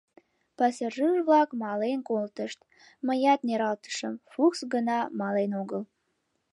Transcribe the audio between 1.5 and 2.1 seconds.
мален